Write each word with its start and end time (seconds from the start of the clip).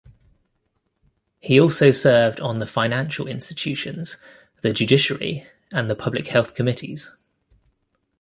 He 1.39 1.59
also 1.59 1.91
served 1.91 2.39
on 2.39 2.57
the 2.57 2.65
Financial 2.65 3.27
Institutions, 3.27 4.17
the 4.63 4.73
Judiciary 4.73 5.45
and 5.71 5.91
the 5.91 5.95
Public 5.95 6.25
Health 6.25 6.55
Committees. 6.55 7.11